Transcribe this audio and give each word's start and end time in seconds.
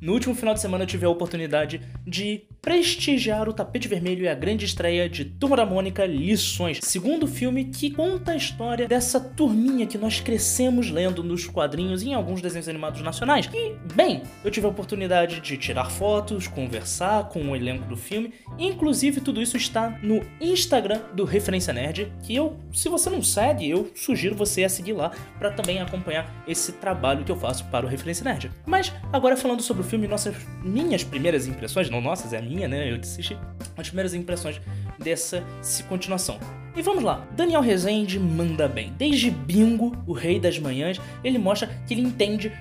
No 0.00 0.12
último 0.12 0.34
final 0.34 0.54
de 0.54 0.60
semana 0.60 0.84
eu 0.84 0.88
tive 0.88 1.06
a 1.06 1.10
oportunidade 1.10 1.80
de 2.06 2.44
prestigiar 2.66 3.48
o 3.48 3.52
tapete 3.52 3.86
vermelho 3.86 4.24
e 4.24 4.28
a 4.28 4.34
grande 4.34 4.64
estreia 4.64 5.08
de 5.08 5.24
Turma 5.24 5.56
da 5.56 5.64
Mônica 5.64 6.04
Lições, 6.04 6.80
segundo 6.82 7.28
filme 7.28 7.66
que 7.66 7.92
conta 7.92 8.32
a 8.32 8.36
história 8.36 8.88
dessa 8.88 9.20
turminha 9.20 9.86
que 9.86 9.96
nós 9.96 10.18
crescemos 10.18 10.90
lendo 10.90 11.22
nos 11.22 11.46
quadrinhos 11.46 12.02
e 12.02 12.08
em 12.08 12.14
alguns 12.14 12.42
desenhos 12.42 12.68
animados 12.68 13.00
nacionais. 13.02 13.48
E, 13.54 13.76
bem, 13.94 14.24
eu 14.44 14.50
tive 14.50 14.66
a 14.66 14.68
oportunidade 14.68 15.38
de 15.38 15.56
tirar 15.56 15.88
fotos, 15.92 16.48
conversar 16.48 17.28
com 17.28 17.40
o 17.48 17.54
elenco 17.54 17.84
do 17.84 17.96
filme, 17.96 18.34
inclusive 18.58 19.20
tudo 19.20 19.40
isso 19.40 19.56
está 19.56 19.96
no 20.02 20.26
Instagram 20.40 21.02
do 21.14 21.24
Referência 21.24 21.72
Nerd, 21.72 22.12
que 22.24 22.34
eu, 22.34 22.58
se 22.72 22.88
você 22.88 23.08
não 23.08 23.22
segue, 23.22 23.70
eu 23.70 23.92
sugiro 23.94 24.34
você 24.34 24.64
a 24.64 24.68
seguir 24.68 24.94
lá 24.94 25.12
para 25.38 25.52
também 25.52 25.78
acompanhar 25.78 26.42
esse 26.48 26.72
trabalho 26.72 27.24
que 27.24 27.30
eu 27.30 27.36
faço 27.36 27.64
para 27.66 27.86
o 27.86 27.88
Referência 27.88 28.24
Nerd. 28.24 28.50
Mas 28.66 28.92
agora 29.12 29.36
falando 29.36 29.62
sobre 29.62 29.84
o 29.84 29.86
filme, 29.86 30.08
nossas 30.08 30.34
minhas 30.64 31.04
primeiras 31.04 31.46
impressões, 31.46 31.88
não 31.88 32.00
nossas, 32.00 32.32
é 32.32 32.38
a 32.38 32.42
minha, 32.42 32.55
né? 32.66 32.90
Eu 32.90 32.96
assisti 32.96 33.36
as 33.76 33.88
primeiras 33.88 34.14
impressões 34.14 34.60
dessa 34.98 35.44
continuação. 35.88 36.38
E 36.74 36.82
vamos 36.82 37.02
lá, 37.02 37.26
Daniel 37.36 37.60
Rezende 37.60 38.18
manda 38.18 38.68
bem. 38.68 38.92
Desde 38.96 39.30
Bingo, 39.30 39.96
o 40.06 40.12
Rei 40.12 40.38
das 40.38 40.58
Manhãs, 40.58 41.00
ele 41.24 41.38
mostra 41.38 41.68
que 41.86 41.94
ele 41.94 42.02
entende 42.02 42.52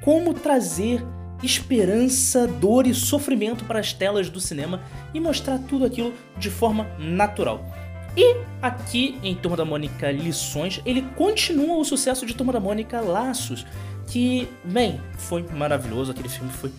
como 0.00 0.32
trazer 0.34 1.02
esperança, 1.42 2.46
dor 2.46 2.86
e 2.86 2.94
sofrimento 2.94 3.64
para 3.64 3.78
as 3.78 3.92
telas 3.92 4.28
do 4.28 4.40
cinema 4.40 4.80
e 5.14 5.20
mostrar 5.20 5.58
tudo 5.58 5.84
aquilo 5.84 6.12
de 6.36 6.50
forma 6.50 6.84
natural. 6.98 7.64
E 8.16 8.36
aqui 8.60 9.18
em 9.22 9.34
Turma 9.34 9.56
da 9.56 9.64
Mônica 9.64 10.10
Lições, 10.10 10.80
ele 10.84 11.02
continua 11.14 11.76
o 11.76 11.84
sucesso 11.84 12.26
de 12.26 12.34
Turma 12.34 12.52
da 12.52 12.58
Mônica 12.58 13.00
Laços, 13.00 13.64
que, 14.08 14.48
bem, 14.64 15.00
foi 15.16 15.44
maravilhoso, 15.54 16.10
aquele 16.10 16.28
filme 16.28 16.50
foi 16.50 16.72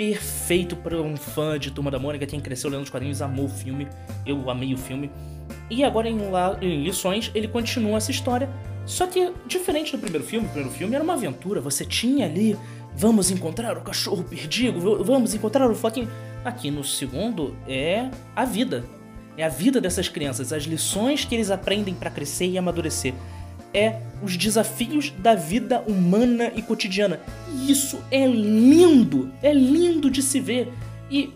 perfeito 0.00 0.76
para 0.76 0.98
um 0.98 1.14
fã 1.14 1.58
de 1.58 1.70
Turma 1.70 1.90
da 1.90 1.98
Mônica, 1.98 2.26
quem 2.26 2.40
cresceu 2.40 2.70
lendo 2.70 2.84
os 2.84 2.88
quadrinhos 2.88 3.20
amou 3.20 3.44
o 3.44 3.48
filme, 3.50 3.86
eu 4.24 4.48
amei 4.48 4.72
o 4.72 4.78
filme. 4.78 5.10
E 5.68 5.84
agora 5.84 6.08
em, 6.08 6.30
La 6.30 6.56
em 6.62 6.82
Lições 6.82 7.30
ele 7.34 7.46
continua 7.46 7.98
essa 7.98 8.10
história, 8.10 8.48
só 8.86 9.06
que 9.06 9.30
diferente 9.46 9.92
do 9.92 9.98
primeiro 9.98 10.26
filme, 10.26 10.46
o 10.46 10.48
primeiro 10.48 10.74
filme 10.74 10.94
era 10.94 11.04
uma 11.04 11.12
aventura, 11.12 11.60
você 11.60 11.84
tinha 11.84 12.24
ali, 12.24 12.56
vamos 12.96 13.30
encontrar 13.30 13.76
o 13.76 13.82
cachorro 13.82 14.24
perdido, 14.24 15.04
vamos 15.04 15.34
encontrar 15.34 15.70
o 15.70 15.74
fucking... 15.74 16.08
Aqui 16.42 16.70
no 16.70 16.82
segundo 16.82 17.54
é 17.68 18.08
a 18.34 18.46
vida, 18.46 18.86
é 19.36 19.44
a 19.44 19.50
vida 19.50 19.82
dessas 19.82 20.08
crianças, 20.08 20.50
as 20.50 20.62
lições 20.62 21.26
que 21.26 21.34
eles 21.34 21.50
aprendem 21.50 21.92
para 21.94 22.10
crescer 22.10 22.46
e 22.46 22.56
amadurecer. 22.56 23.12
É 23.72 24.00
os 24.22 24.36
desafios 24.36 25.10
da 25.10 25.34
vida 25.34 25.80
humana 25.86 26.52
e 26.54 26.62
cotidiana. 26.62 27.20
E 27.52 27.70
isso 27.70 28.00
é 28.10 28.26
lindo, 28.26 29.30
é 29.42 29.52
lindo 29.52 30.10
de 30.10 30.22
se 30.22 30.40
ver. 30.40 30.72
E. 31.10 31.32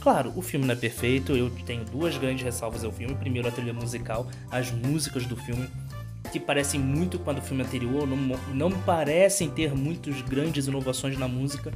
Claro, 0.00 0.32
o 0.34 0.40
filme 0.40 0.64
não 0.64 0.72
é 0.72 0.76
perfeito, 0.76 1.36
eu 1.36 1.50
tenho 1.66 1.84
duas 1.84 2.16
grandes 2.16 2.42
ressalvas 2.42 2.84
ao 2.84 2.90
filme. 2.90 3.14
Primeiro, 3.16 3.48
a 3.48 3.50
trilha 3.50 3.74
musical, 3.74 4.26
as 4.50 4.70
músicas 4.70 5.26
do 5.26 5.36
filme, 5.36 5.68
que 6.32 6.40
parecem 6.40 6.80
muito 6.80 7.18
com 7.18 7.28
a 7.28 7.34
do 7.34 7.42
filme 7.42 7.62
anterior, 7.62 8.06
não, 8.06 8.38
não 8.54 8.70
parecem 8.70 9.50
ter 9.50 9.74
muitas 9.74 10.22
grandes 10.22 10.66
inovações 10.66 11.18
na 11.18 11.28
música 11.28 11.70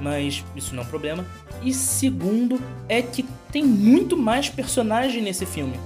mas 0.00 0.44
isso 0.54 0.74
não 0.74 0.82
é 0.82 0.86
um 0.86 0.88
problema. 0.88 1.24
E 1.62 1.72
segundo, 1.72 2.60
é 2.88 3.00
que 3.02 3.24
tem 3.50 3.64
muito 3.64 4.16
mais 4.16 4.48
personagem 4.48 5.22
nesse 5.22 5.46
filme. 5.46 5.78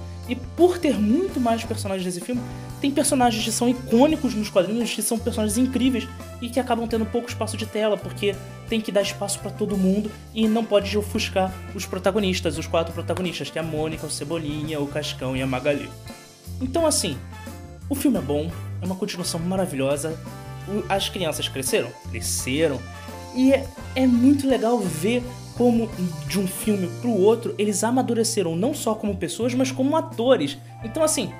Por 0.59 0.77
ter 0.77 0.99
muito 0.99 1.39
mais 1.39 1.63
personagens 1.63 2.05
nesse 2.05 2.19
filme, 2.19 2.41
tem 2.81 2.91
personagens 2.91 3.41
que 3.41 3.49
são 3.49 3.69
icônicos 3.69 4.33
nos 4.33 4.49
quadrinhos, 4.49 4.93
que 4.93 5.01
são 5.01 5.17
personagens 5.17 5.57
incríveis 5.57 6.05
e 6.41 6.49
que 6.49 6.59
acabam 6.59 6.85
tendo 6.85 7.05
pouco 7.05 7.29
espaço 7.29 7.55
de 7.55 7.65
tela, 7.65 7.95
porque 7.95 8.35
tem 8.67 8.81
que 8.81 8.91
dar 8.91 9.01
espaço 9.01 9.39
para 9.39 9.51
todo 9.51 9.77
mundo 9.77 10.11
e 10.35 10.49
não 10.49 10.65
pode 10.65 10.97
ofuscar 10.97 11.49
os 11.73 11.85
protagonistas, 11.85 12.57
os 12.57 12.67
quatro 12.67 12.91
protagonistas, 12.91 13.49
que 13.49 13.57
é 13.57 13.61
a 13.61 13.63
Mônica, 13.63 14.05
o 14.05 14.11
Cebolinha, 14.11 14.81
o 14.81 14.87
Cascão 14.87 15.33
e 15.33 15.41
a 15.41 15.47
Magali. 15.47 15.89
Então, 16.59 16.85
assim, 16.85 17.17
o 17.89 17.95
filme 17.95 18.17
é 18.17 18.21
bom, 18.21 18.51
é 18.81 18.85
uma 18.85 18.97
continuação 18.97 19.39
maravilhosa. 19.39 20.19
As 20.89 21.07
crianças 21.07 21.47
cresceram? 21.47 21.89
Cresceram. 22.11 22.81
E 23.33 23.53
é, 23.53 23.65
é 23.95 24.05
muito 24.05 24.45
legal 24.45 24.77
ver 24.77 25.23
como 25.59 25.89
de 26.25 26.39
um 26.39 26.47
filme 26.47 26.87
pro 27.01 27.11
outro 27.11 27.53
eles 27.57 27.83
amadureceram 27.83 28.55
não 28.55 28.73
só 28.73 28.95
como 28.95 29.17
pessoas, 29.17 29.53
mas 29.53 29.73
como 29.73 29.97
atores. 29.97 30.57
Então 30.85 31.03
assim, 31.03 31.33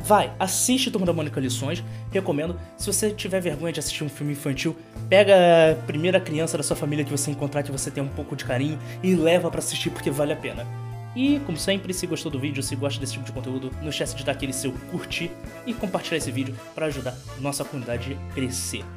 vai, 0.00 0.32
assiste 0.38 0.90
Turma 0.90 1.06
da 1.06 1.12
Mônica 1.12 1.38
Lições, 1.38 1.84
recomendo. 2.10 2.58
Se 2.78 2.86
você 2.86 3.10
tiver 3.10 3.40
vergonha 3.42 3.74
de 3.74 3.78
assistir 3.78 4.04
um 4.04 4.08
filme 4.08 4.32
infantil, 4.32 4.74
pega 5.10 5.34
a 5.36 5.74
primeira 5.86 6.18
criança 6.18 6.56
da 6.56 6.62
sua 6.62 6.74
família 6.74 7.04
que 7.04 7.10
você 7.10 7.30
encontrar 7.30 7.62
que 7.62 7.70
você 7.70 7.90
tem 7.90 8.02
um 8.02 8.08
pouco 8.08 8.34
de 8.34 8.46
carinho 8.46 8.78
e 9.02 9.14
leva 9.14 9.50
para 9.50 9.58
assistir 9.58 9.90
porque 9.90 10.10
vale 10.10 10.32
a 10.32 10.36
pena. 10.36 10.66
E, 11.14 11.38
como 11.40 11.58
sempre, 11.58 11.92
se 11.92 12.06
gostou 12.06 12.32
do 12.32 12.38
vídeo, 12.38 12.62
se 12.62 12.74
gosta 12.74 12.98
desse 12.98 13.14
tipo 13.14 13.24
de 13.24 13.32
conteúdo, 13.32 13.70
não 13.82 13.88
esquece 13.90 14.16
de 14.16 14.24
dar 14.24 14.32
aquele 14.32 14.52
seu 14.52 14.72
curtir 14.90 15.30
e 15.66 15.74
compartilhar 15.74 16.16
esse 16.16 16.30
vídeo 16.30 16.54
para 16.74 16.86
ajudar 16.86 17.14
nossa 17.38 17.64
comunidade 17.64 18.18
a 18.30 18.34
crescer. 18.34 18.84